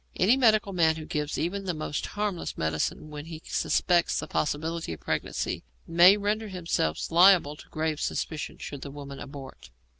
Any 0.15 0.35
medical 0.35 0.73
man 0.73 0.95
who 0.95 1.05
gives 1.05 1.37
even 1.37 1.65
the 1.65 1.75
most 1.75 2.07
harmless 2.17 2.57
medicine 2.57 3.11
where 3.11 3.21
he 3.21 3.39
suspects 3.45 4.17
the 4.19 4.25
possibility 4.25 4.93
of 4.93 4.99
pregnancy 4.99 5.63
may 5.85 6.17
render 6.17 6.47
himself 6.47 6.97
liable 7.11 7.55
to 7.57 7.69
grave 7.69 8.01
suspicion 8.01 8.57
should 8.57 8.81
the 8.81 8.89
woman 8.89 9.19
abort. 9.19 9.69